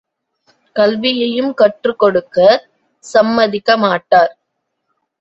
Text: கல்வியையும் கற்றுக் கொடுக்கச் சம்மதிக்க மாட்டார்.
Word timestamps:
கல்வியையும் 0.75 1.53
கற்றுக் 1.53 1.99
கொடுக்கச் 1.99 2.65
சம்மதிக்க 3.03 3.77
மாட்டார். 3.77 4.33